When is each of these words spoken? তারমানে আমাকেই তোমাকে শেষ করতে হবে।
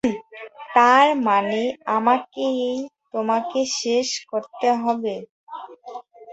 তারমানে 0.75 1.63
আমাকেই 1.95 2.61
তোমাকে 3.11 3.59
শেষ 3.79 4.07
করতে 4.31 4.67
হবে। 4.81 5.15